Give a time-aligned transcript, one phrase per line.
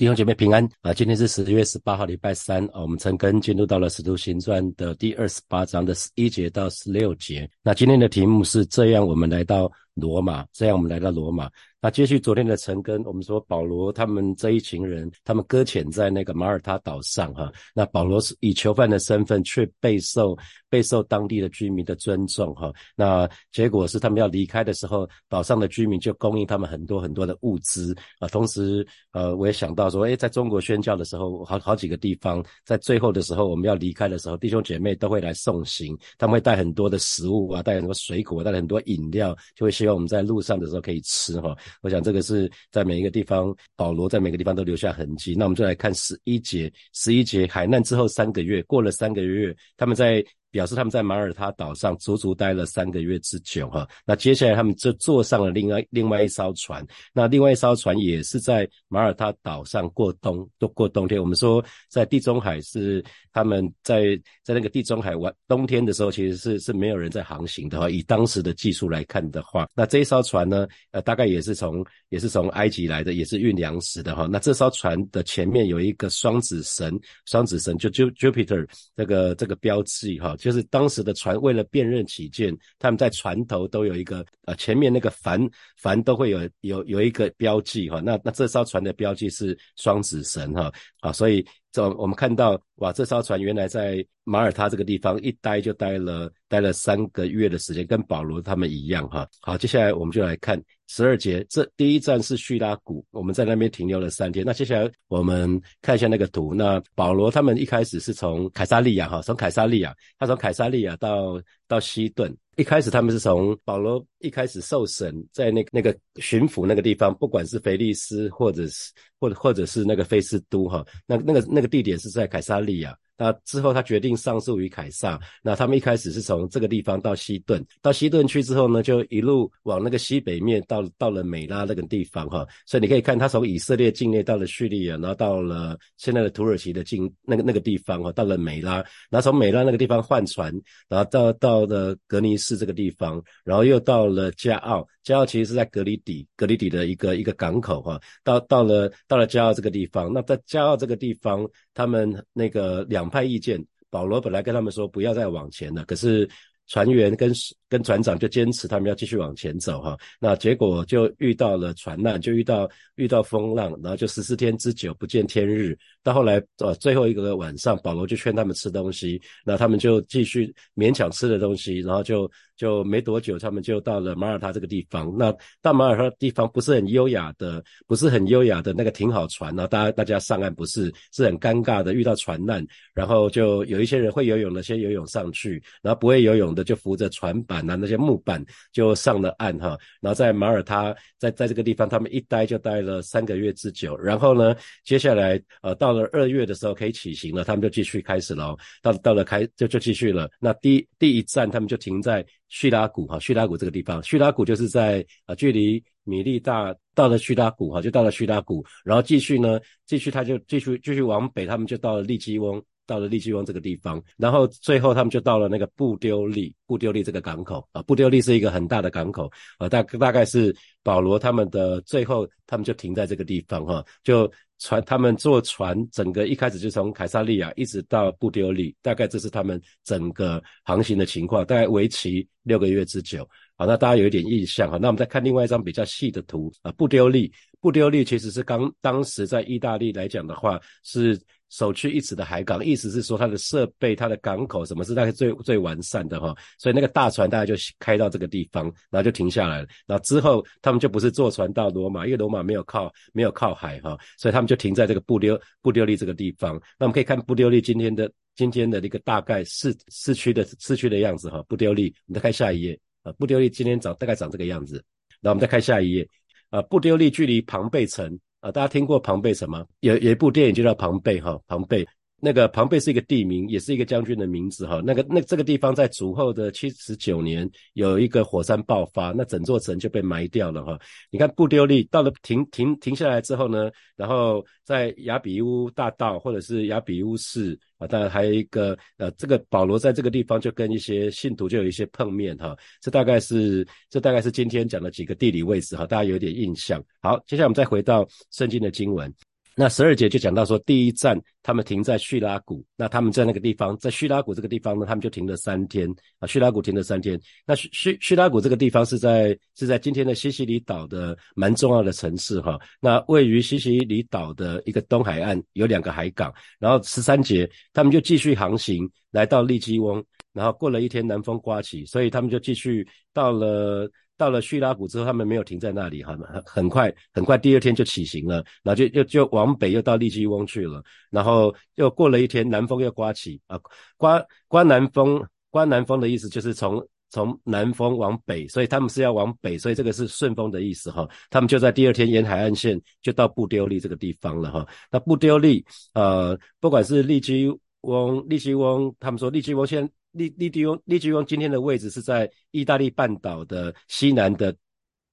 [0.00, 0.94] 弟兄姐妹平安啊！
[0.94, 2.80] 今天是十月十八号，礼拜三啊。
[2.80, 7.46] 我们陈根进入到了《使徒行传》的第二十八章的十一节到十六节。
[7.62, 11.50] 那今天的题目是这样：我们来到罗马，这样我们来到罗马。
[11.82, 17.50] 那接续昨天的陈根，我们说保罗他们这一群人，他们搁浅在那个马耳他岛上哈。
[17.74, 20.36] 那保罗是以囚犯的身份，却备受
[20.68, 22.70] 备受当地的居民的尊重哈。
[22.94, 28.28] 那结果是他们要离开的时候，岛上的居民就供应他们很多很多的物资啊。
[28.28, 41.56] 同时，呃，我也想到说，诶，在中国宣教的时候，好好几个地方，在最后的时候我们要离开的时候，弟兄姐妹都会来送行，他们会带很多的食物啊，带很多水果，带很多饮料，就会希望我们在路上的时候可以吃哈。
[41.82, 45.34] 我想这个是在每一个地方，保罗在每个地方都留下痕迹。
[45.36, 50.24] 那我们就来看十一节，十一节海难之后三个月，过了三个月，他们在。
[50.50, 53.88] 表示他们在马耳他岛上足足待了三个月之久，哈。
[54.04, 61.20] 那接下来他们就坐上了另外另外一艘船，那另外一艘船也是在马耳他岛上过冬，都过冬天。
[61.20, 67.88] 我们说在地中海是他们在在那个地中海玩冬天的时候，其实是是没有人在航行的哈。
[67.88, 74.28] 以当时的技术来看的话，那这一艘船呢，呃，大概也是从也是从埃及来的，也是运粮食的哈。
[74.30, 80.36] 那这艘船的前面有一个双子神，双子神就 Jupiter 这个这个标志哈。
[80.40, 85.40] 就是当时的船为了辨认起见，他们在船头都有一个呃前面那个帆
[85.76, 90.72] 帆都会有有有一个标记哈，那那这艘船的标记是双子神哈。
[91.00, 99.28] 啊，所以这我们看到哇，这艘船原来在马耳他这个地方一待就待了待了三个月的时间，跟保罗他们一样哈。
[99.40, 100.60] 好，接下来我们就来看。
[100.92, 104.44] 十二节，这第一站是叙拉古，我们在那边停留了三天。
[104.44, 106.52] 那接下来我们看一下那个图。
[106.52, 112.36] 那保罗他们一开始是从凯撒利亚哈，从凯撒利亚，他从凯撒利亚到到西顿。
[112.56, 122.94] 一开始他们是从保罗一开始受审，在那那个巡抚那个地方，不管是腓利斯或者是或者或者是那个菲斯都哈，那那个那个地点是在凯撒利亚。
[123.20, 125.20] 那之后，他决定上诉于凯撒。
[125.42, 132.46] 那他们一开始是从这个地方到西顿，到西顿去之后呢，就一路往那个西北面到到了美拉那个地方哈。
[132.64, 138.76] 所以你可以看，他从以色列境内到了叙利亚，然后到了现在的土耳其的境那个那个地方哈，到了美拉，
[139.10, 140.50] 然后从美拉那个地方换船，
[140.88, 144.88] 然后到到了格尼斯这个地方，然后又到了加奥。
[145.02, 147.98] 加奥其实是在格里底，格里底的一个一个港口哈。
[148.22, 156.28] 到到了到了加奥这个地方，那在加奥这个地方，他们那个两派意见，保罗本来跟他们说不要再往前了，可是
[156.66, 157.32] 船员跟
[157.70, 159.96] 跟船长就坚持他们要继续往前走哈。
[160.20, 165.74] 那结果就遇到了船难，就遇到遇到风浪，然后就十四天之久不见天日。
[166.02, 172.30] 到后来呃最后一个晚上，保罗就劝他们吃东西，那他们就继续勉强吃的东西，然后就。
[172.60, 175.10] 就没多久，他们就到了马耳他这个地方。
[175.16, 189.76] 那到马耳他地方不是很优雅的，不是很优雅的那个停好船呢，大家大家上岸不是是很尴尬的，遇到船难，然后就有一些人会游泳的先游泳上去，然后不会游泳的就扶着船板啊那些木板就上了岸哈。
[190.00, 193.96] 然后在马耳他在在这个地方，他们一待就待了三个月之久。
[193.96, 194.54] 然后呢，
[194.84, 198.56] 接下来呃到了二月的时候可以起行了，他们就继续开始了。
[198.82, 200.30] 到到了开就就继续了。
[200.38, 202.24] 那第第一站他们就停在。
[202.52, 224.30] 叙拉古哈，叙拉古这个地方，叙拉古就是在啊，距离米利大到了叙拉古哈，就到了叙拉古，然后继续呢，继续他就继续继续往北，他们就到了利基翁，到了利基翁这个地方，然后最后他们就到了那个布丢利，布丢利这个港口啊，布丢利是一个很大的港口啊，大大概是保罗他们的最后，他们就停在这个地方哈，就。
[224.62, 233.26] 船，他们坐船，整个一开始就从凯撒利亚一直到布丢利，大概这是他们整个航行的情况，大概为期六个月之久。
[233.56, 234.76] 好，那大家有一点印象哈。
[234.76, 241.18] 那我们再看另外一张比较细的图啊，布丢利，布丢利其实是刚当时在意大利来讲的话是。
[241.50, 249.68] 首屈一指的海港，意思是说它的设备、它的港口什么是大概最最完善的哈，所以那个大船大概就开到这个地方，然后就停下来了。
[249.86, 256.54] 然后之后他们就不是坐船到罗马，因为罗马没有靠没有靠海哈，所以他们就停在这个布丢布丢利这个地方。
[256.78, 261.42] 那我们可以看布丢利今天的今天的一个大概市市区的市区的样子哈。
[261.48, 264.82] 布丢利，我们再看下一页啊，布丢利今天长大概长这个样子。
[265.20, 266.08] 那我们再看下一页
[266.50, 268.18] 啊，布丢利距离庞贝城。
[268.40, 269.64] 啊，大家听过庞贝什么？
[269.80, 271.86] 有有一部电影就叫庞贝哈，庞贝
[272.20, 274.80] 那个庞贝是一个地名，也是一个将军的名字哈。
[274.84, 280.78] 那个那这个地方在主后的七十九年有一个火山爆发，那整座城就被埋掉了哈。
[281.10, 287.58] 你看布丢利到了停停停下来之后呢，然后在亚比乌大道或者是亚比乌市。
[287.80, 296.84] 啊，当然还有一个，呃，这个保罗在这个地方就跟一些信徒就有一些碰面哈，这大概是这大概是今天讲的几个地理位置哈，大家有点印象。
[297.00, 299.10] 好，接下来我们再回到圣经的经文。
[299.60, 305.86] 那十二节就讲到说，第一站他们停在叙拉古，那他们在那个地方，在叙拉古这个地方呢，他们就停了三天
[306.18, 306.26] 啊。
[306.26, 307.20] 叙拉古停了三天。
[307.44, 312.58] 那叙叙叙拉古这个地方是在是在今天的西西里岛的蛮重要的城市哈。
[312.80, 316.32] 那位于西西里岛的一个东海岸有两个海港。
[316.58, 320.02] 然后十三节他们就继续航行来到利基翁，
[320.32, 323.86] 然后过了一天南风刮起，所以他们就继续到了。
[324.20, 333.58] 到了叙拉古之后，他们没有停在那里，哈，很很快很快，第二天就起行了，然后就又就往北又到利基翁去了，然后又过了一天，南风又刮起啊，
[333.96, 341.08] 刮刮南风，刮南风的意思就是从从南风往北，所以他们是要往北，所以这个是顺风的意思哈。
[341.30, 344.68] 他们就在第二天沿海岸线就到布丢利这个地方了哈。
[344.90, 345.64] 那布丢利
[345.94, 347.48] 呃，不管是利基
[347.80, 354.54] 翁，利基翁，他们说利基翁现利利迪翁利迪翁今天的位置是在意大利半岛的西南的。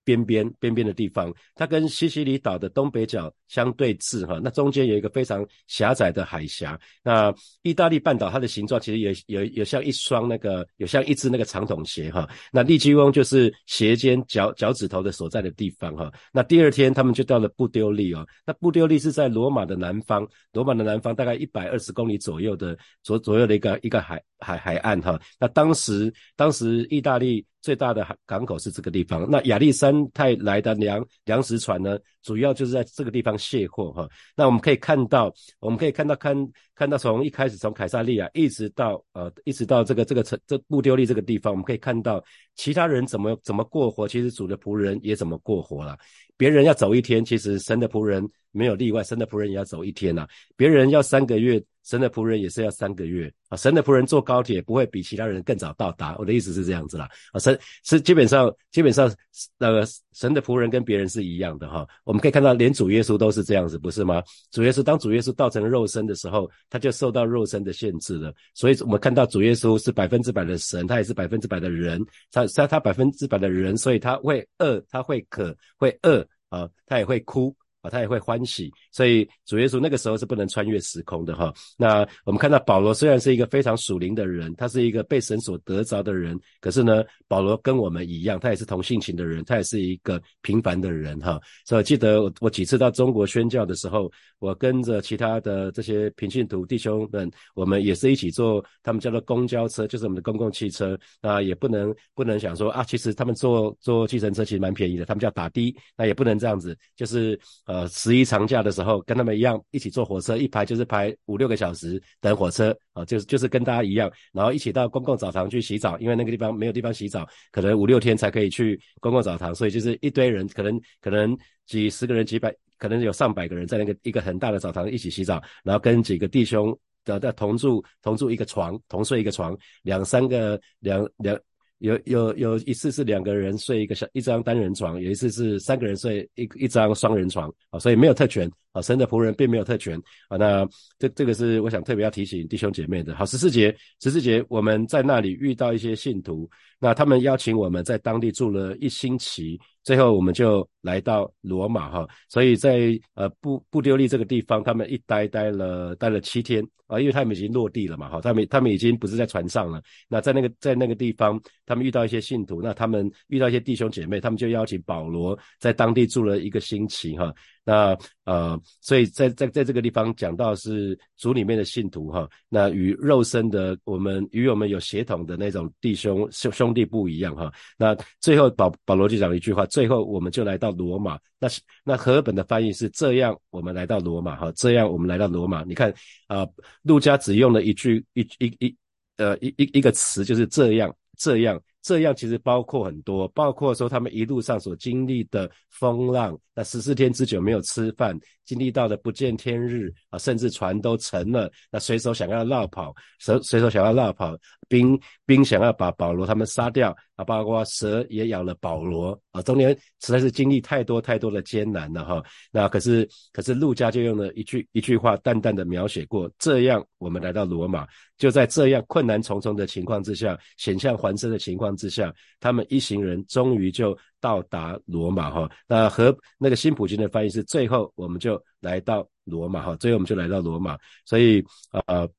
[0.07, 6.79] 边边边边的地方，它跟西西里岛的东北角相对峙哈，那中间有一个非常狭窄的海峡。
[7.03, 12.25] 那意大利半岛它的形状其实也有有像一双那个有像一只那个长筒鞋哈。
[12.53, 16.09] 那利基翁就是鞋尖脚脚趾头的所在的地方哈。
[16.31, 25.19] 那第二天他们就到了布丢利哦，那布丢利是在罗马的南方，罗马的南方大概一百二十公里左右的左左右的一个一个海海海岸哈。
[25.37, 27.45] 那当时当时意大利。
[27.67, 29.29] 最大的港口是这个地方。
[29.29, 34.07] 那亚历山泰来的粮粮食船呢，主要就是在这个地方卸货哈。
[34.37, 35.29] 那我们可以看到，
[35.59, 36.33] 我们可以看到看
[36.73, 42.23] 看到从一开始从凯撒利亚一直到呃一直到这个这个城这布丢利这个地方，我们可以看到
[42.55, 45.97] 其他人怎么怎么过活，其实主的仆人也怎么过活了。
[46.37, 50.25] 别人要走一天，其实神的仆人没有例外，神的仆人也要走一天呐。
[50.55, 51.61] 别人要三个月。
[51.87, 53.55] 神的仆人也是要三个月啊！
[53.55, 56.17] 神的仆人坐高铁不会比其他人更早到达。
[56.17, 57.39] 我的意思是这样子啦啊！
[57.39, 59.09] 神是基本上基本上
[59.57, 61.87] 那个神的仆人跟别人是一样的哈。
[62.03, 64.21] 我们可以看到，连主耶稣都是这样子，不是吗？
[64.51, 68.33] 主耶稣当主耶稣道成肉身的时候，他就受到肉身的限制了。
[68.53, 72.05] 所以我们看到主耶稣是百分之百的神，他也是百分之百的人。
[72.33, 77.55] 他他他百分之百的人，所以他会饿，他会渴，会饿啊，他也会哭。
[77.89, 81.53] 他也会欢喜，所以主耶稣那个时候是不能穿越时空的哈。
[81.77, 91.39] 那我们看到保罗虽然是一个非常属灵的人，他是一个被神所得着的人，可是呢，保罗跟我们一样，他也是同性情的人，他也是一个平凡的人哈。
[91.65, 100.97] 所以记得我我几次到中国宣教的时候，我跟着其他的这些平信徒弟兄们，我们也是一起坐他们叫做公交车，就是我们的公共汽车。
[101.21, 107.85] 那也不能不能想说啊，其实他们坐坐计程车其实蛮便宜的，他们叫打的，那也不能这样子，就是呃。
[107.97, 121.35] 十一长假的时候，跟他们一样一起坐火车，一排就是排五六个小时等火车啊，就是就是跟大家一样，然后一起到公共澡堂去洗澡，因为那个地方没有地方洗澡，可能五六天才可以去公共澡堂，所以就是一堆人，可能可能
[121.65, 131.39] 几十个人、几百，可能有上百个人在那个一个很大的澡堂一起洗澡，然后跟几个弟兄的的同住同住一个床，同睡一个床，两三个两两。
[131.79, 138.49] 有有有一次是两个人睡一个小一张单人床，有一次是三个人睡一一张双人床啊，所以没有特权
[138.81, 140.37] 神的仆人并没有特权啊。
[140.37, 143.15] 那这这个是我想特别要提醒弟兄姐妹的。
[143.15, 149.59] 好，十四节十四节我们在那里遇到一些信徒，那他们邀请我们在当地住了一星期。
[149.83, 159.81] 最后我们就来到罗马哈，所以在呃布布丢利这个地方，他们一待待了待了七天啊，因为他们已经落地了嘛哈，他们他们已经不是在船上了。
[160.09, 167.33] 那在那个在那个地方，他们遇到一些信徒，那他们遇到一些弟兄姐妹，他们就邀请保罗在当地住了一个星期哈。
[167.67, 177.51] 那呃，所以在在在这个地方讲到是主里面的信徒哈，那与肉身的我们与我们有血统的那种弟兄兄兄弟不一样哈。
[177.77, 181.19] 那最后保保罗就讲一句话，最后我们就来到罗马。
[181.39, 181.49] 那
[181.83, 185.65] 那和本的翻译是这样，我们来到罗马哈，这样我们来到罗马。
[185.65, 185.93] 你看
[186.27, 186.47] 啊，
[186.83, 188.75] 路加只用了一句一一一
[189.17, 191.61] 呃一一一个词，就是这样这样。
[191.87, 204.35] 这样其实包括很多，包括说他们一路上所经历的风浪，那十四天之久没有吃饭，经历到的不见天日啊，甚至船都沉了，那水手想要绕跑，水水手想要绕跑，
[204.67, 209.69] 兵兵想要把保罗他们杀掉啊，包括蛇也咬了保罗啊，中间
[210.01, 212.21] 实在是经历太多太多的艰难了哈。
[212.51, 221.76] 那可是可是陆家就用了一句一句话淡淡的描写过，这样我们来到罗马，就在这样困难重重的情况之下，险象环生的情况。
[221.77, 225.49] 之下，他们一行人终于就到达罗马哈。
[225.67, 229.75] 那和那个新普京的翻译是，最后我们就来到罗马哈。
[229.75, 231.41] 最后我们就来到罗马，所以
[231.85, 232.09] 呃，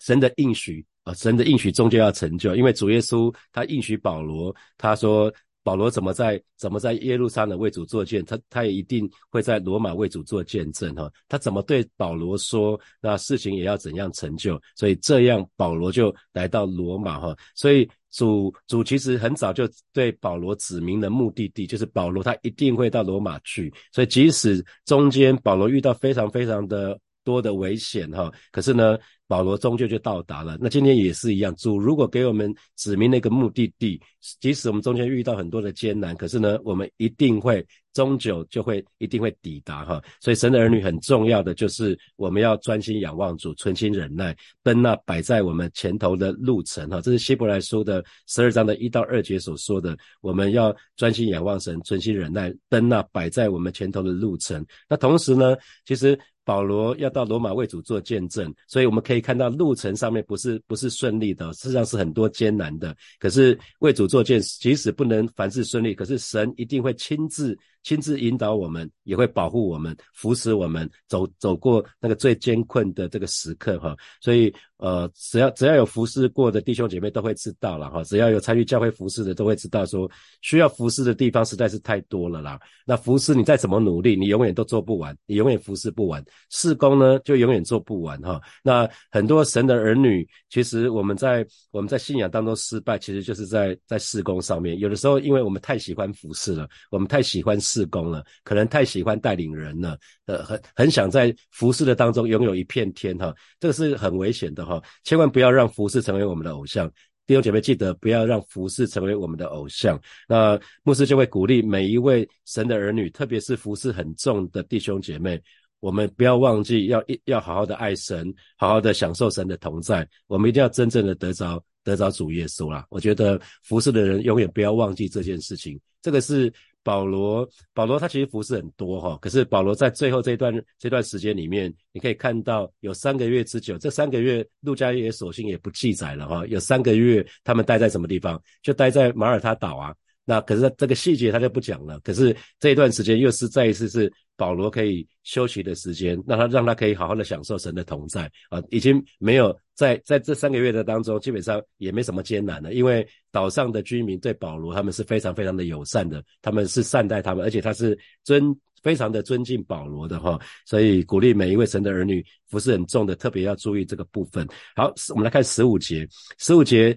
[0.00, 11.10] 神的应许啊，神的应许终究要成就，因为主耶稣他应许保罗，他说保罗怎么在怎么在耶路撒冷为主作见，他他也一定会在罗马为主做见证哈。
[11.28, 17.36] 他怎么对保罗说，那事情也要怎样成就，所以这样保罗就来到罗马哈。
[17.54, 23.72] 所以主主其实很早就对保罗指明了目的地，就是保罗他一定会到罗马去。
[23.92, 28.98] 所以即使中间保罗遇到非常非常的多的危险哈，可是呢。
[29.28, 30.58] 保罗终究就到达了。
[30.60, 33.98] 那今天也是一样，主如果给我们指明那个目的地，
[34.40, 40.02] 即使我们中间遇到很多的艰难，可是呢，我们一定会终究就会一定会抵达哈。
[40.20, 47.00] 所以神的儿女很重要的就是我们要专心仰望主，存心忍耐，奔那摆在我们前头的路程哈。
[47.00, 54.64] 这是希伯来书的十二章的一到二节所说的，我们要专心仰望神，存心忍耐，奔那摆在我们前头的路程。
[54.88, 56.18] 那同时呢，其实。
[56.44, 62.92] 保罗要到罗马为主做见证，所以我们可以看到路程上面不是不是顺利的，实际上是很多艰难的。
[63.20, 67.56] 可是为主做见，即使不能凡事顺利，可是神一定会亲自。
[67.82, 73.96] 亲自引导我们，也会保护我们，扶持我们走走过那个最艰困的这个时刻哈。
[74.20, 78.02] 所以呃，只要只要有服侍过的弟兄姐妹都会知道了哈。
[78.04, 80.10] 只要有参与教会服侍的都会知道，说
[80.40, 82.58] 需要服侍的地方实在是太多了啦。
[82.84, 86.24] 那服侍你再怎么努力，你永远都做不完，你永远服侍不完。
[86.50, 88.40] 事工呢，就永远做不完哈。
[88.62, 94.78] 那很多神的儿女，其实我们在我们在信仰当中失败，其实就是在在事工上面。
[94.78, 97.58] 有的时候，因为我们太喜欢服侍了，我们太喜欢。
[97.72, 106.90] 事工了，可能太喜欢带领人了，呃，很很想在服侍的当中拥有一片天哈，这个是很危险的哈，千万不要让服侍成为我们的偶像。
[107.26, 109.98] 弟兄姐妹记得不要让服侍成为我们的偶像。
[110.28, 115.40] 那牧师就会鼓励每一位神的儿女，特别是服侍很重的弟兄姐妹，
[115.80, 122.84] 我们不要忘记要一要好好的爱神，好好的享受神的同在，我们一定要真正的得着得着主耶稣啦。
[122.90, 126.52] 我觉得服侍的人永远不要忘记这件事情，这个是。
[126.82, 138.40] 保罗，保罗他其实服侍很多哈，可是保罗在最后这段这段时间里面，你可以看到有三个月之久，这三个月陆家也索性也不记载了哈，有三个月他们待在什么地方？
[138.62, 139.94] 就待在马耳他岛啊。
[140.24, 141.98] 那可是这个细节他就不讲了。
[142.00, 164.46] 可是这一段时间又是再一次是保罗可以休息的时间，让他让他可以好好的享受神的同在啊，已经没有在在这三个月的当中，基本上也没什么艰难了，因为岛上的居民对保罗他们是非常非常的友善的，他们是善待他们，而且他是尊非常的尊敬保罗的哈，所以鼓励每一位神的儿女服侍很重的，特别要注意这个部分。
[164.76, 166.96] 好，我们来看十五节，十五节。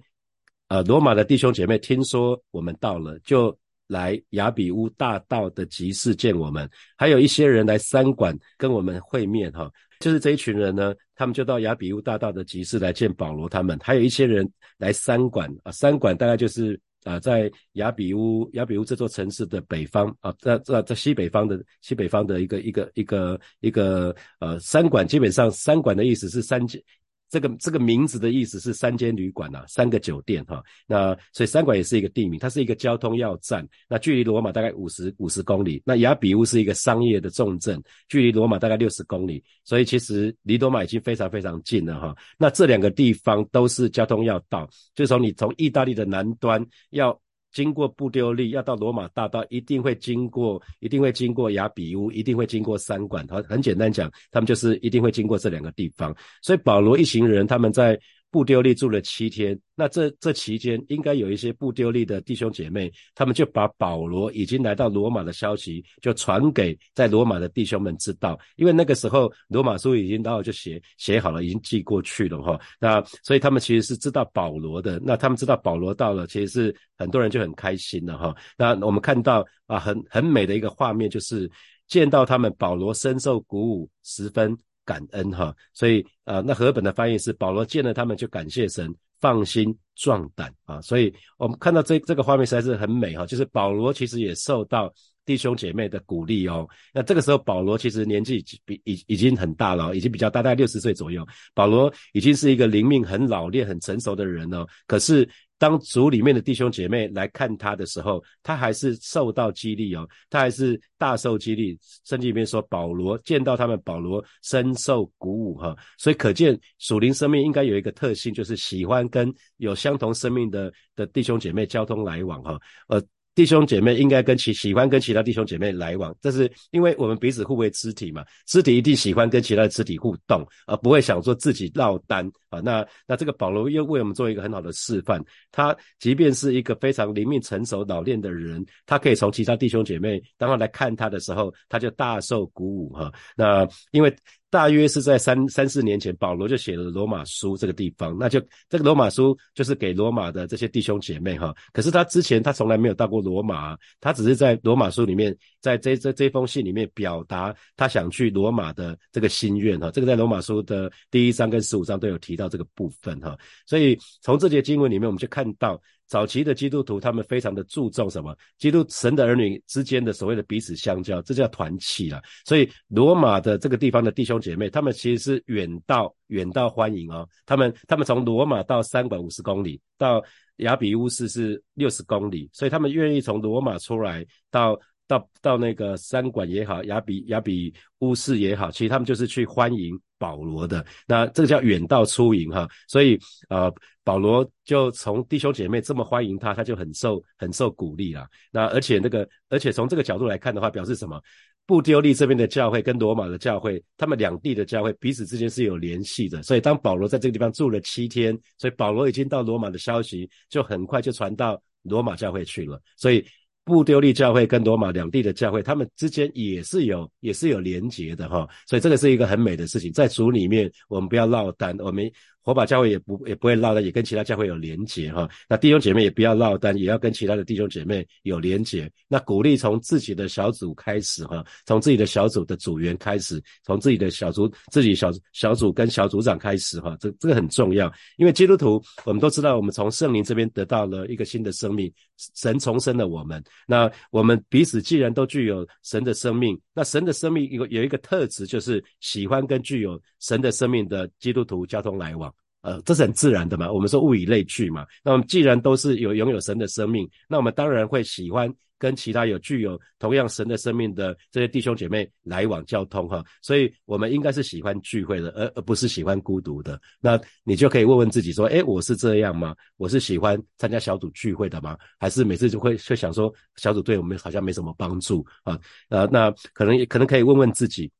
[0.75, 9.71] 呃，罗马的弟兄姐妹听说我们到了，就来雅比乌大道的集市见我们，还有一些人来三馆跟我们会面哈。
[10.01, 14.45] 就是这一群人呢，他们就到雅比乌大道的集市来见保罗他们，还有一些人
[14.77, 26.83] 来三馆啊，三馆大概就是啊，在雅比乌雅比乌这座城市的北方啊，在在在西北方的西北方的一个一个一个一个呃三馆，基本上三馆的意思是三间。
[27.29, 30.63] 这个这个名字的意思是三间旅馆呐，三个酒店哈。
[30.87, 33.67] 那所以三馆也是一个地名，它是一个交通要站。
[33.89, 35.81] 那距离罗马大概五十五十公里。
[35.85, 39.43] 那雅比乌是一个商业的重镇，距离罗马大概六十公里。
[39.63, 42.15] 所以其实离罗马已经非常非常近了哈。
[42.37, 47.19] 那这两个地方都是交通要道，就从你从意大利的南端要。
[47.55, 53.25] 经过不丢力要到罗马大道，一定会经过，一定会经过雅比乌，一定会经过三馆。
[53.27, 56.15] 好，很简单讲，他们就是一定会经过这两个地方。
[56.43, 57.99] 所以保罗一行人他们在。
[58.35, 72.59] 布丢利住了七天，那这这期间应该有一些布丢利的弟兄姐妹，他们就把保罗已经来到罗马的消息就传给在罗马的弟兄们知道，因为那个时候罗马书已经到就写写好了，已经寄过去了哈。
[72.77, 78.35] 那所以他们其实是知道保罗的，那他们知道保罗到了，其实是很多人就很开心了哈。
[78.57, 81.49] 那我们看到啊，很很美的一个画面，就是
[81.87, 84.57] 见到他们保罗深受鼓舞，十分。
[84.85, 94.93] 感恩哈，所以呃，那和本的翻译是保罗见了他们就感谢神，放心壮胆啊，所以我们看到这这个画面实在是很美哈，就是保罗其实也受到
[95.25, 96.67] 弟兄姐妹的鼓励哦。
[96.93, 101.25] 那这个时候保罗其实年纪比已已经很大了，已经比较大，大概六十岁左右。
[101.53, 105.27] 保罗已经是一个灵命很老练、很成熟的人了，可是。
[105.57, 111.77] 当族里面的弟兄姐妹来看他的时候，他还是受到激励哦，他还是大受激励。
[112.03, 115.75] 圣经里面说，保罗见到他们，保罗深受鼓舞哈。
[115.97, 122.59] 所以可见属灵生命应该有一个特性，就是喜欢跟有相同生命的的弟兄姐妹交通来往哈。
[122.87, 123.01] 呃，
[123.35, 132.61] 弟兄姐妹应该跟其喜欢跟其他弟兄姐妹来往，这是因为我们彼此互为肢体嘛，肢体一定喜欢跟其他的肢体互动，而不会想说自己落单啊。
[132.61, 143.11] 那那这个保罗又为我们做一个很好的示范，他即便是一个非常灵命成熟老练的人，他可以从其他弟兄姐妹当他来看他的时候，他就大受鼓舞哈。
[143.35, 144.15] 那因为。
[144.55, 151.53] 大约是在三三四年前，保罗就写了罗马书这个地方，那就这个罗马书就是给罗马的这些弟兄姐妹哈。
[151.73, 159.91] 可是他之前他从来没有到过罗马，他只是在罗马书里面，在这这这封信里面表达他想去罗马的这个心愿哈。
[159.91, 163.37] 这个在罗马书的第一章跟十五章都有提到这个部分哈。
[163.65, 165.77] 所以从这节经文里面，我们就看到。
[166.07, 168.35] 早期的基督徒，他们非常的注重什么？
[168.57, 172.21] 基督神的儿女之间的所谓的彼此相交，这叫团契了。
[172.45, 177.27] 所以罗马的这个地方的弟兄姐妹，他们其实是远道远道欢迎哦。
[177.45, 180.23] 他们他们从罗马到三百五十公里，到
[180.57, 184.79] 亚比乌斯是六十公里，所以他们愿意从罗马出来到。
[185.07, 190.83] 到到那个三馆也好，雅比雅比乌市也好，其实他们就是去欢迎保罗的。
[191.07, 193.19] 那这个叫远道出迎哈，所以
[193.49, 193.71] 呃，
[194.03, 198.27] 保罗就从弟兄姐妹这么欢迎他，他就很受很受鼓励啦。
[198.51, 201.21] 那而且那个，而且从这个角度来看的话，表示什么？
[201.67, 206.41] 布丢利这边的教会跟罗马的教会，他们两地的教会彼此之间是有联系的。
[206.43, 212.81] 所以当保罗在这个地方住了七天，所以保罗已经到罗马的消息就很快就传到罗马教会去了。
[212.97, 213.23] 所以。
[213.65, 219.91] 不丢利教会跟罗马两地的教会，他们之间也是有也是有连结的哈，所以这个是一个很美的事情。
[219.91, 222.09] 在主里面，我们不要落单，我们。
[222.45, 225.27] 火把教会也不也不会落单，也跟其他教会有连结哈。
[225.49, 228.87] 那弟兄姐妹也不要落单，也要跟其他的弟兄姐妹有连结。
[229.07, 236.95] 那鼓励从自己的小组开始哈，从自己的小组的组员开始，从自己的小组自己小小组跟小组长开始哈。
[236.99, 241.91] 这这个很重要，因为基督徒我们都知道，我们从圣灵这边得到了一个新的生命，
[242.35, 243.43] 神重生了我们。
[243.65, 252.31] 那我们彼此既然都具有神的生命，那神的生命有有一个特质，就是喜欢跟具有神的生命的基督徒交通来往。
[252.65, 253.71] 呃，这是很自然的嘛。
[253.71, 254.83] 我们说物以类聚嘛。
[255.03, 263.23] 那么既然都是有拥有神的生命，那我们当然会喜欢跟其他有具有同样神的生命的这些弟兄姐妹来往交通哈。
[263.39, 266.81] 所以我们应该是喜欢聚会的，而而不是喜欢孤独的。
[266.99, 269.55] 那你就可以问问自己说，哎，我是这样吗？
[269.77, 271.77] 我是喜欢参加小组聚会的吗？
[271.99, 275.59] 还是每次就会会想说小组对我们好像没什么帮助啊？
[275.89, 277.91] 呃，那可能也可能可以问问自己。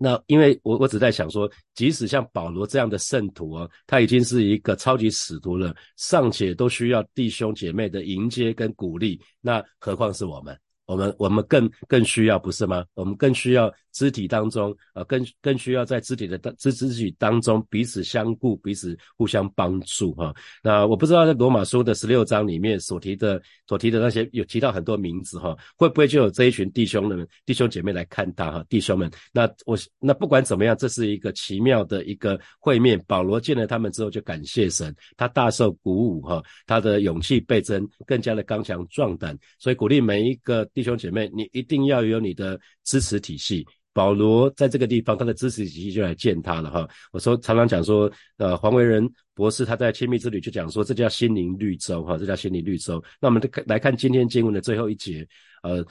[0.00, 10.56] 那因为我我只在想说，即使像保罗这样的圣徒啊，他已经是一个超级使徒了，尚且都需要弟兄姐妹的迎接跟鼓励，那何况是我们？
[10.88, 12.82] 我们我们更更需要不是吗？
[12.94, 20.34] 我们更需要肢体当中啊，更更需要在肢体的肢肢体当中彼此相顾，彼此互相帮助哈。
[20.62, 28.64] 那我不知道在罗马书的十六章里面所提的所提的那些有提到很多名字哈，会不会就有这一群弟兄们弟兄姐妹来看他哈？
[28.70, 32.98] 弟兄们，那我那不管怎么样，这是一个奇妙的一个会面。
[33.06, 40.66] 保罗见了他们之后就感谢神，他大受鼓舞哈，他的勇气倍增，更加的刚强壮胆，所以鼓励每一个。
[40.78, 43.66] 弟兄姐妹，你一定要有你的支持体系。
[43.92, 46.88] 保罗在这个地方，他的支持体系就来见他了哈。
[47.10, 53.02] 我说常常讲说，呃，黄维仁博士他在亲密之旅就讲说，这叫心灵绿洲哈，这叫心灵绿洲。
[53.20, 55.26] 那我们来看今天经文的最后一节，
[55.64, 55.84] 呃。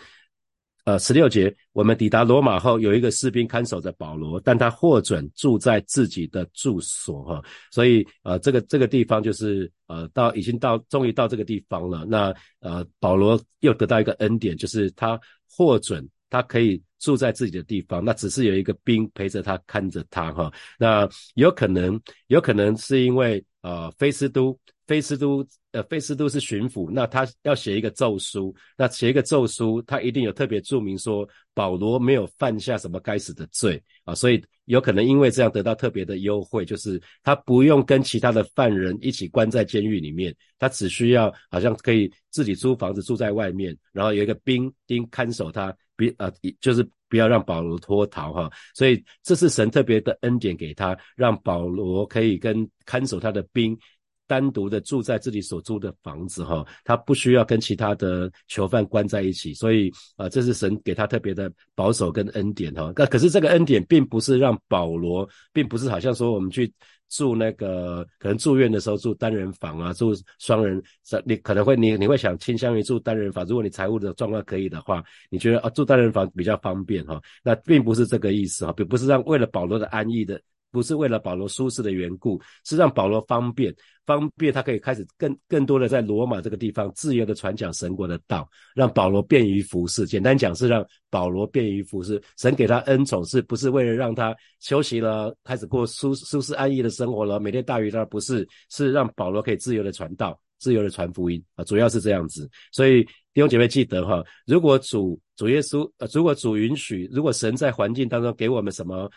[0.87, 12.05] 呃，十六节，我们抵达罗马后，有一个士兵看守着保罗，但他获准住在自己的住所，哈，所以呃，这个这个地方就是呃，到已经到终于到这个地方了。
[12.05, 15.19] 那呃，保罗又得到一个恩典，就是他
[15.49, 24.57] 获准他可以住在自己的地方，那只是有一个兵陪着他看着他，哈，那有可能有可能是因为呃，菲斯都。
[24.87, 53.77] 菲斯都，呃，菲斯都是巡抚，那他要写一个奏书，那写一个奏书，他一定有特别注明说保罗没有犯下什么该死的罪啊，所以有可能因为这样得到特别的优惠，就是他不用跟其他的犯人一起关在监狱里面，他只需要好像可以自己租房子住在外面，然后有一个兵丁看守他，比啊，就是不要让保罗脱逃哈，所以这是神特别的恩典给他，让保罗可以跟看守他的兵。
[54.27, 62.91] 单独的住在自己所租的房子，哈，他不需要跟其他的囚犯关在一起，所以啊，这是神给他特别的保守跟恩典，哈。
[62.95, 66.71] 那可是这个恩典并不是让保罗，并不是好像说我们去
[67.09, 70.83] 住那个可能住院的时候住单人房啊，住双人，
[71.25, 77.21] 你可能会你你会想倾向于住单人房，如果你财务的状况可以的话，你觉得啊住单人房比较方便，哈。
[77.41, 80.41] 那并不是这个意思，哈，并不是让为了保罗的安逸的。
[80.77, 90.05] 不是为了保罗舒适的缘故，是让保罗方便，方便他可以开始更更多的在罗马这个地方自由的传讲神国的道，让保罗便于服侍。
[90.05, 92.21] 简单讲是让保罗便于服侍。
[92.37, 100.39] 神给他恩宠，是不是为了让他休息了，开始过舒舒适安逸的生活了，每天大鱼大不是，是让保罗可以自由的传道。
[100.59, 103.05] 自由的传福音啊，主要是这样子，所以
[103.37, 109.07] 弟兄姐妹记得哈，如果主主耶稣呃，如果主允许，如果神在环境当中给我们什么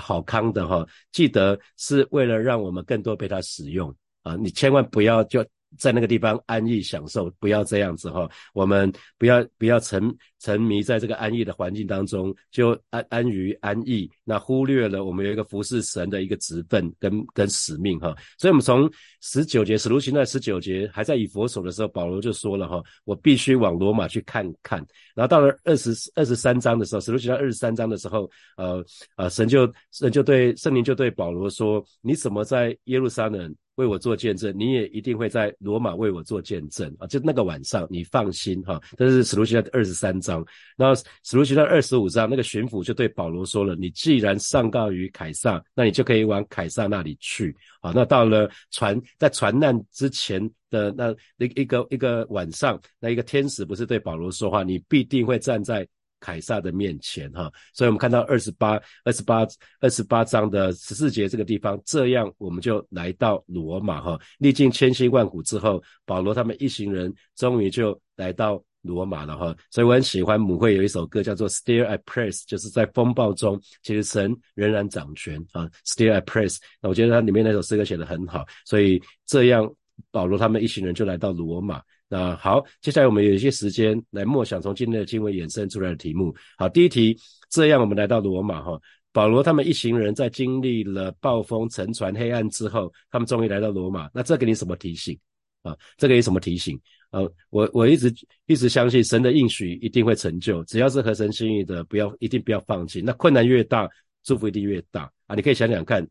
[0.00, 5.46] 好康的哈，记得是为了让我们更多被他使用啊，你千万不要就。
[5.76, 8.28] 在那个地方安逸享受，不要这样子哈。
[8.54, 18.16] 我们不要不要沉沉迷在这个安逸的环境当中，就安安于安逸，那忽略了我们有一个服侍神的一个职分跟跟使命哈。
[18.38, 24.78] 所以，我们从十九节使徒行传十九节还在以佛所的时候，保罗就说了哈，我必须往罗马去看看。
[25.14, 28.84] 然后到了二十二十三章的时候，使徒行传二十三章的时候，呃
[29.16, 33.54] 呃，神就神就对圣灵就对保罗说，你怎么在耶路撒冷？
[33.78, 37.06] 为我做见证，你也一定会在罗马为我做见证啊！
[37.06, 38.80] 就那个晚上，你放心哈。
[38.96, 40.44] 这是使徒行传二十三章，
[40.76, 55.86] 然后使徒行传二十五章，那个巡抚就对保罗说了：“你既然上告于凯撒，那你就可以往凯撒那里去啊。”那到了船在船难之前的那一一个一个晚上，那一个天使不是对保罗说话：“你必定会站在。”
[56.20, 59.46] 凯撒的面前，哈，所以我们看到二十八、二十八、
[59.80, 76.58] 二十八章的十四节这个地方，这样我们就来到罗马，哈，历经千辛万苦之后，保罗他们一行人终于就来到罗马了，哈，所以我很喜欢母会有一首歌叫做《Still I Press》，就是在风暴中，其实神仍然掌权，啊，Still I Press，。
[76.80, 79.72] 那我觉得它里面那首诗歌写得很好，所以这样
[80.10, 81.82] 保罗他们一行人就来到罗马。
[82.10, 86.34] 那好，接下来我们有一些时间来默想从今天的经文衍生出来的题目。
[86.56, 87.14] 好，第一题，
[87.50, 88.80] 这样我们来到罗马哈，
[89.12, 94.08] 保罗他们一行人在经历了暴风、沉船、黑暗之后，他们终于来到罗马。
[94.14, 95.18] 那这给你什么提醒
[95.62, 95.76] 啊？
[95.98, 96.80] 这个有什么提醒？
[97.10, 98.10] 呃，我我一直
[98.46, 103.02] 一直相信神的应许一定会成就，只要是合神心意的，不要一定不要放弃。
[103.02, 103.86] 那困难越大，
[104.24, 105.36] 祝福一定越大啊！
[105.36, 106.08] 你可以想想看，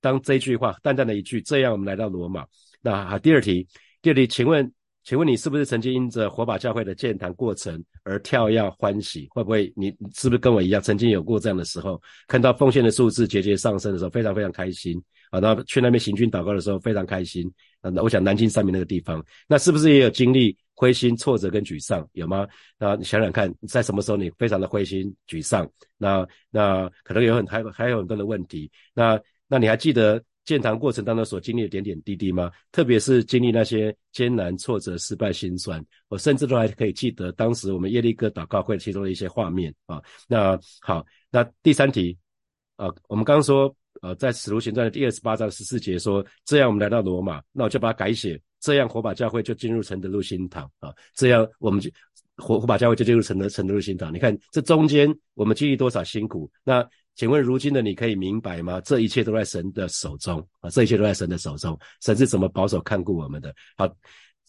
[0.00, 2.44] 当这句话淡淡的一句，这样我们来到罗马。
[2.82, 3.64] 那好，第二题，
[4.02, 4.72] 第二题，请问。
[5.06, 9.28] 请问你是不是曾经因着火把教会的建堂过程而跳跃欢喜？
[9.30, 15.38] 会不会你是不是跟我一样，曾经有过这样的时候，看到奉献的数字节节上升的时候，非常非常开心啊！
[15.38, 17.48] 那去那边行军祷告的时候，非常开心
[17.82, 17.88] 啊！
[17.88, 22.04] 那我想南京上面那个地方，那是不是也有经历灰心、挫折跟沮丧？
[22.14, 22.44] 有吗？
[22.76, 25.70] 那你想想看，在什么时候你非常的灰心、沮丧？
[25.96, 28.68] 那那可能有很还还有很多的问题。
[28.92, 30.20] 那那你还记得？
[30.46, 32.50] 建堂过程当中所经历的点点滴滴吗？
[32.70, 40.00] 特别是经历那些艰难、挫折、失败、心酸，我甚至都还可以记得当时我们耶利哥祷告会其中的一些画面啊。
[40.28, 42.16] 那好，那第三题
[42.76, 51.90] 啊，我们刚刚说呃，在使徒行传的第二十八章十四节说，这样我们来到罗马，那我就把它改写，这样火把教会就进入承德路新堂啊，这样我们就
[52.36, 54.14] 火火把教会就进入承德承德路新堂。
[54.14, 56.48] 你看这中间我们经历多少辛苦？
[56.62, 56.88] 那。
[57.16, 58.80] 请问如今的你可以明白吗？
[58.82, 60.68] 这一切都在神的手中啊！
[60.68, 63.54] 这一切都在神的手中，神是怎么保守看顾我们的？
[63.76, 63.88] 好，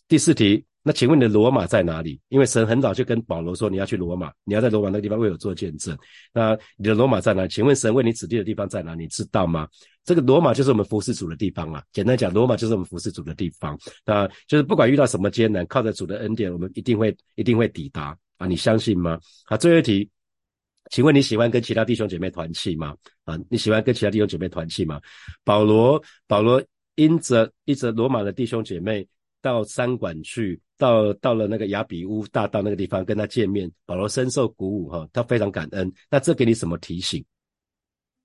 [0.07, 2.19] 第四题，那请问你的罗马在哪里？
[2.27, 5.97] 因为神很早就跟保罗说，你要去罗马，你要在罗马那个地方为我做见证。
[6.33, 7.47] 那你的罗马在哪？
[7.47, 8.93] 请问神为你指定的地方在哪？
[8.95, 9.65] 你知道吗？
[10.03, 11.81] 这个罗马就是我们服侍主的地方啊。
[11.93, 13.79] 简单讲，罗马就是我们服侍主的地方。
[14.05, 18.45] 那就是不管遇到什么艰难，靠着主的恩典，我们一定会一定会抵达啊！
[18.45, 19.17] 你相信吗？
[19.45, 20.09] 好，最后一题。
[20.89, 22.95] 请问你喜欢跟其他弟兄姐妹团契吗？
[23.25, 25.01] 啊，你喜欢跟其他弟兄姐妹团契吗？
[25.43, 26.63] 保罗，保罗
[26.95, 29.07] 因着一着罗马的弟兄姐妹
[29.41, 35.91] 到三馆去，到到了那个亚比乌大道那个地方跟他见面，保罗深受鼓舞哈，他非常感恩。
[36.09, 37.23] 那这给你什么提醒？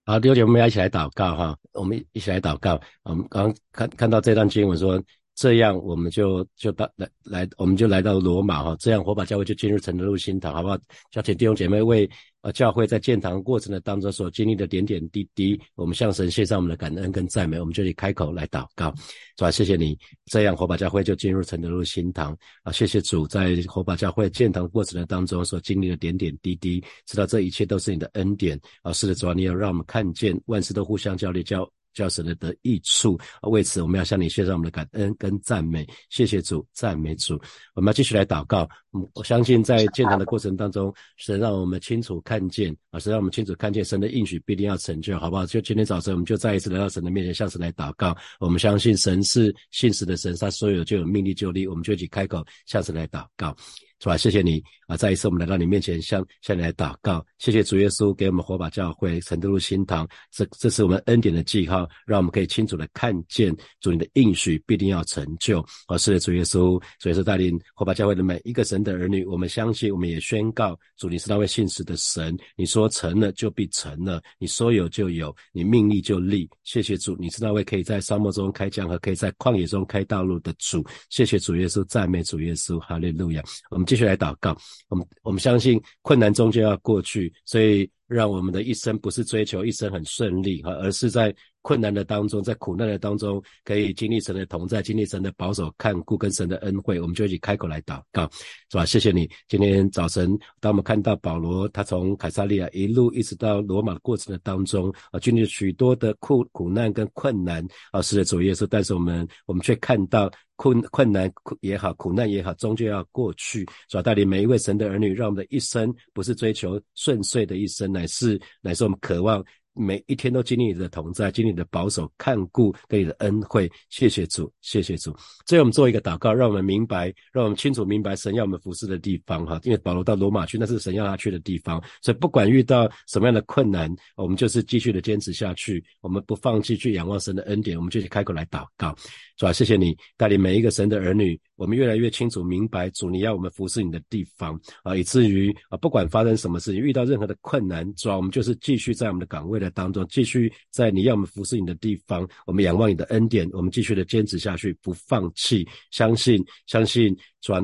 [0.05, 2.81] 好，弟兄姐妹要一起来祷告哈，我们一起来祷告。
[3.03, 5.03] 我们刚刚看看到这段经文说。
[5.35, 8.77] 这样我们就就到来来，我们就来到罗马哈。
[8.79, 10.77] 这样火把教会就进入成德路新堂，好不好？
[11.15, 12.09] 邀请弟兄姐妹为
[12.43, 17.59] 呃教会在建堂过程的当中所经历的点点滴滴，我们向神献上我们的感恩跟赞美。
[17.59, 18.95] 我们就以开口来祷告，
[19.37, 19.99] 主啊，谢谢你。
[20.27, 28.93] 这样火把教会就进入承德路新堂啊，谢谢主，在火把教会建堂过程的当中所经历的点点滴滴，知道这一切都是你的恩典啊。
[28.93, 31.67] 是的，主啊，你要让我们看见万事都互相交流交。
[31.95, 33.21] 叫神的得益处！
[33.43, 35.87] 为此，我们要向你献上我们的感恩跟赞美。
[36.09, 37.39] 谢谢主，赞美主。
[37.75, 38.67] 我们要继续来祷告，
[39.15, 45.47] 我相信在建堂的过程当中，神让我们清楚看见啊，神让我们清楚看见神的应许必定要成就，好不好？
[45.47, 48.17] 就今天早晨，我们就再一次来到神的面前，向神来祷告。
[48.39, 53.57] 我们相信神是信实的神，他所有就有命力就力，我们就一起开口向神来祷告。
[54.03, 54.17] 是吧？
[54.17, 54.97] 谢谢你啊！
[54.97, 57.25] 再一次，我们来到你面前，向向你来祷告。
[57.39, 65.65] 谢谢主耶稣给我们火把教会、成都路新堂，这这是我们恩典的记号，让我们可以清楚的看见主你的应许必定要成就。
[65.87, 72.37] 啊，是，主耶稣，主耶稣带领火把教会的每一个神的儿女，我们相信，我们也宣告，主你是那位信实的神。
[72.57, 76.51] 你说成了就必成了，你说有就有，你命立就立。
[76.65, 80.85] 谢谢主，你是那位可以在沙漠中开江河，可以在旷野中开道路的主。
[81.09, 83.43] 谢谢主耶稣，赞美主耶稣，哈利路亚。
[83.71, 83.87] 我们。
[83.93, 84.57] 继续来祷告，
[84.89, 91.35] 我们我们相信困难终究要过去，所以让我们的一生不是追求一生很顺利哈，而是在。
[91.63, 98.29] 困难的当中，在苦难的当中，可以经历神的同在，经历神的保守看顾跟神的恩惠，我们就一起开口来祷告，
[98.69, 98.85] 是吧？
[98.85, 99.31] 谢谢你。
[99.49, 108.67] 今天早晨，当我们看到保罗他从凯撒利亚一路一直到罗马的过程的当中，啊，经历了许多的苦苦难跟困难，啊，是的，主耶稣。
[108.69, 114.03] 但是我们我们却看到困困难也好，苦难也好，终究要过去，是吧？
[114.03, 119.45] 带领每一位神的儿女，让我们的一生不是追求顺遂的一生，乃是乃是我们渴望。
[119.75, 125.15] 每一天都经历你的同在，经历你的保守看顾跟你的恩惠，谢谢主，谢谢主。
[125.47, 129.59] 最后我们做一个祷告，让我们明白，让我们清楚明白神要我们服侍的地方哈。
[129.65, 138.95] 因为保罗到罗马去，那是神要他去的地方，所以不管遇到什么样的困难，我们就是继续的坚持下去，我们不放弃去仰望神的恩典，我们就去开口来祷告。
[139.43, 157.13] 主啊，谢谢你带领每一个神的儿女，我们越来越清楚明白主你要我们服侍你的地方啊，以至于啊，不管发生什么事情，遇到任何的困难，主啊，我们就是继续在我们的岗位的当中，继续在你要我们服侍你的地方，我们仰望你的恩典，我们继续的坚持下去，不放弃，相信，相信。
[157.43, 157.61] 主啊，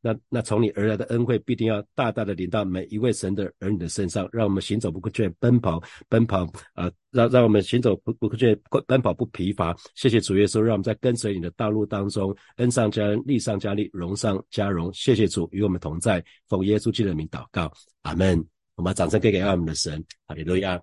[0.00, 8.54] 那那从你而来的恩惠必定要大大的临到每一位神的儿女的身上，让我们行走不困倦，奔跑奔跑啊，让让我们行走不不困倦，
[8.86, 9.74] 奔跑不疲乏。
[9.94, 14.92] 谢谢主耶稣，让我们在跟随你的道路当中恩上加恩，利上加利，荣上加荣。
[14.92, 18.44] 谢谢主与我们同在，奉耶稣基督的名祷告，阿门。
[18.74, 20.78] 我们掌声给给爱我们的神，哈利路亚。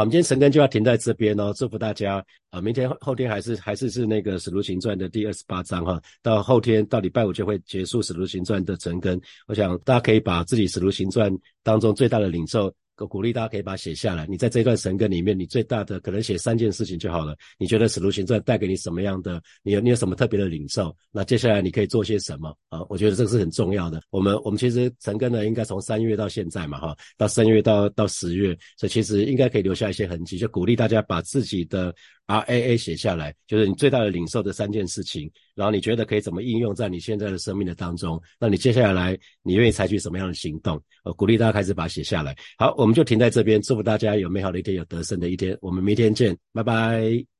[0.00, 2.58] 我们今天晨更就要停在这边哦，祝福大家啊！
[2.58, 9.20] 明天后天还是还是是那个《使徒行传》的第二十八章哈，到后天到礼拜五就会结束《使徒行传》的晨更。
[9.46, 11.30] 我想大家可以把自己《使徒行传》
[11.62, 12.74] 当中最大的领受。
[13.00, 14.26] 我鼓励大家可以把它写下来。
[14.26, 17.34] 你在这段神歌里面，你最大的可能写三件事情就好了。
[17.58, 19.42] 你觉得《使徒行传》带给你什么样的？
[19.62, 20.94] 你有你有什么特别的领受？
[21.10, 22.80] 那接下来你可以做些什么啊？
[22.88, 24.02] 我觉得这个是很重要的。
[24.10, 30.36] 我们我们其实神根呢，应该从三月到现在嘛，哈，到三月到到十月，所以其实应该可以留下一些痕迹。
[30.36, 31.94] 就鼓励大家把自己的。
[32.30, 38.20] R A A 写下来，就是你最大的领受的三件事情，然后你觉得可以怎么应用在你现在的生命的当中？
[38.38, 40.80] 那你接下来你愿意采取什么样的行动？
[41.02, 42.36] 呃，鼓励大家开始把它写下来。
[42.56, 45.58] 好，我们就停在这边，祝福大家有美好的一天，有得胜的一天。
[45.60, 47.39] 我们明天见，拜拜。